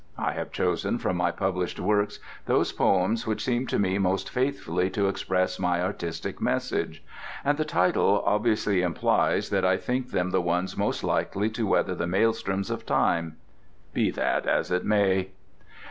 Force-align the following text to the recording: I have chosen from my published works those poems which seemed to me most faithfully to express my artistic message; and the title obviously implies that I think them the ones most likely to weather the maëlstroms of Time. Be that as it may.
I 0.17 0.31
have 0.31 0.51
chosen 0.51 0.97
from 0.97 1.15
my 1.15 1.29
published 1.29 1.79
works 1.79 2.17
those 2.47 2.71
poems 2.71 3.27
which 3.27 3.43
seemed 3.43 3.69
to 3.69 3.77
me 3.77 3.99
most 3.99 4.31
faithfully 4.31 4.89
to 4.89 5.07
express 5.07 5.59
my 5.59 5.79
artistic 5.83 6.41
message; 6.41 7.03
and 7.45 7.55
the 7.55 7.65
title 7.65 8.23
obviously 8.25 8.81
implies 8.81 9.51
that 9.51 9.63
I 9.63 9.77
think 9.77 10.09
them 10.09 10.31
the 10.31 10.41
ones 10.41 10.75
most 10.75 11.03
likely 11.03 11.51
to 11.51 11.67
weather 11.67 11.93
the 11.93 12.05
maëlstroms 12.07 12.71
of 12.71 12.83
Time. 12.83 13.37
Be 13.93 14.09
that 14.09 14.47
as 14.47 14.71
it 14.71 14.83
may. 14.83 15.29